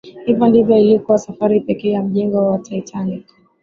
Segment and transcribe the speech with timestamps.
[0.25, 3.27] hiyo ndiyo ilikuwa safari pekee ya mjengo wa titanic